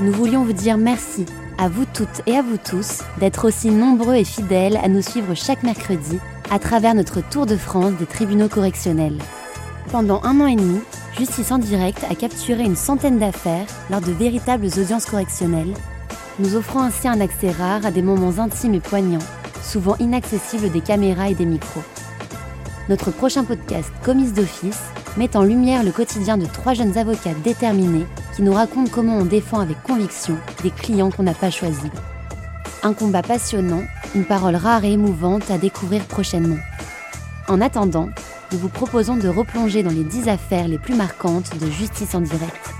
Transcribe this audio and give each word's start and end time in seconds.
nous 0.00 0.12
voulions 0.12 0.44
vous 0.44 0.52
dire 0.52 0.78
merci 0.78 1.26
à 1.58 1.68
vous 1.68 1.84
toutes 1.92 2.22
et 2.26 2.36
à 2.36 2.42
vous 2.42 2.56
tous 2.56 3.02
d'être 3.18 3.48
aussi 3.48 3.70
nombreux 3.70 4.14
et 4.14 4.24
fidèles 4.24 4.76
à 4.76 4.88
nous 4.88 5.02
suivre 5.02 5.34
chaque 5.34 5.64
mercredi 5.64 6.18
à 6.50 6.58
travers 6.58 6.94
notre 6.94 7.20
tour 7.20 7.46
de 7.46 7.56
France 7.56 7.94
des 7.98 8.06
tribunaux 8.06 8.48
correctionnels. 8.48 9.18
Pendant 9.90 10.22
un 10.22 10.40
an 10.40 10.46
et 10.46 10.56
demi, 10.56 10.80
Justice 11.18 11.50
en 11.50 11.58
direct 11.58 12.04
a 12.08 12.14
capturé 12.14 12.62
une 12.62 12.76
centaine 12.76 13.18
d'affaires 13.18 13.66
lors 13.90 14.00
de 14.00 14.12
véritables 14.12 14.66
audiences 14.66 15.06
correctionnelles, 15.06 15.74
nous 16.38 16.54
offrant 16.54 16.82
ainsi 16.82 17.08
un 17.08 17.20
accès 17.20 17.50
rare 17.50 17.84
à 17.84 17.90
des 17.90 18.02
moments 18.02 18.38
intimes 18.38 18.74
et 18.74 18.80
poignants, 18.80 19.18
souvent 19.62 19.96
inaccessibles 19.98 20.70
des 20.70 20.80
caméras 20.80 21.30
et 21.30 21.34
des 21.34 21.46
micros. 21.46 21.82
Notre 22.88 23.10
prochain 23.10 23.42
podcast, 23.42 23.90
Commise 24.04 24.32
d'office, 24.32 24.80
met 25.16 25.36
en 25.36 25.42
lumière 25.42 25.82
le 25.82 25.90
quotidien 25.90 26.38
de 26.38 26.46
trois 26.46 26.74
jeunes 26.74 26.96
avocats 26.96 27.34
déterminés 27.42 28.06
qui 28.38 28.44
nous 28.44 28.52
racontent 28.52 28.92
comment 28.94 29.16
on 29.16 29.24
défend 29.24 29.58
avec 29.58 29.82
conviction 29.82 30.38
des 30.62 30.70
clients 30.70 31.10
qu'on 31.10 31.24
n'a 31.24 31.34
pas 31.34 31.50
choisis. 31.50 31.90
Un 32.84 32.92
combat 32.92 33.20
passionnant, 33.20 33.82
une 34.14 34.24
parole 34.24 34.54
rare 34.54 34.84
et 34.84 34.92
émouvante 34.92 35.50
à 35.50 35.58
découvrir 35.58 36.04
prochainement. 36.04 36.58
En 37.48 37.60
attendant, 37.60 38.10
nous 38.52 38.58
vous 38.58 38.68
proposons 38.68 39.16
de 39.16 39.26
replonger 39.26 39.82
dans 39.82 39.90
les 39.90 40.04
10 40.04 40.28
affaires 40.28 40.68
les 40.68 40.78
plus 40.78 40.94
marquantes 40.94 41.58
de 41.58 41.68
justice 41.68 42.14
en 42.14 42.20
direct. 42.20 42.70